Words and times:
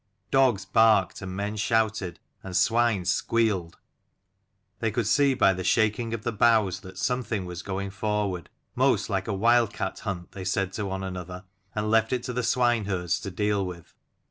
Dogs 0.31 0.65
barked, 0.65 1.21
and 1.21 1.35
men 1.35 1.55
shouted, 1.57 2.19
and 2.43 2.57
swine 2.57 3.05
squealed. 3.05 3.77
They 4.79 4.89
could 4.89 5.05
see 5.05 5.35
by 5.35 5.53
the 5.53 5.63
shaking 5.63 6.11
of 6.15 6.23
the 6.23 6.31
boughs 6.31 6.79
that 6.79 6.97
something 6.97 7.45
was 7.45 7.61
going 7.61 7.91
forward: 7.91 8.49
most 8.73 9.11
like 9.11 9.27
a 9.27 9.31
wild 9.33 9.71
cat 9.71 9.99
hunt, 9.99 10.31
they 10.31 10.43
said 10.43 10.73
to 10.73 10.87
one 10.87 11.03
another, 11.03 11.43
and 11.75 11.91
left 11.91 12.11
it 12.11 12.23
to 12.23 12.33
the 12.33 12.41
swine 12.41 12.85
herds 12.85 13.19
to 13.19 13.29
deal 13.29 13.63
with. 13.63 13.93